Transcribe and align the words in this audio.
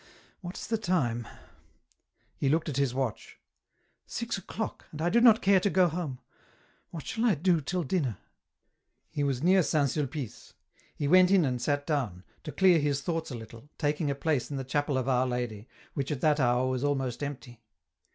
what 0.41 0.57
is 0.57 0.65
the 0.65 0.79
time?" 0.79 1.27
He 2.39 2.49
looked 2.49 2.67
at 2.67 2.77
his 2.77 2.91
watch." 2.91 3.37
Six 4.07 4.35
o'clock, 4.35 4.87
and 4.91 4.99
I 4.99 5.11
do 5.11 5.21
not 5.21 5.43
care 5.43 5.59
to 5.59 5.69
go 5.69 5.87
home. 5.87 6.19
What 6.89 7.05
shall 7.05 7.23
I 7.25 7.35
do 7.35 7.61
till 7.61 7.83
dinner?" 7.83 8.17
He 9.11 9.23
was 9.23 9.43
near 9.43 9.61
St. 9.61 9.89
Sulpice. 9.91 10.53
He 10.95 11.07
went 11.07 11.29
in 11.29 11.45
and 11.45 11.61
sat 11.61 11.85
down, 11.85 12.23
to 12.43 12.51
clear 12.51 12.79
his 12.79 13.03
thoughts 13.03 13.29
a 13.29 13.35
little, 13.35 13.69
taking 13.77 14.09
a 14.09 14.15
place 14.15 14.49
in 14.49 14.57
the 14.57 14.63
Chapel 14.63 14.97
of 14.97 15.07
Our 15.07 15.27
Lady, 15.27 15.67
which 15.93 16.09
at 16.11 16.21
that 16.21 16.39
hour 16.39 16.65
was 16.67 16.83
almost 16.83 17.21
empty. 17.21 17.61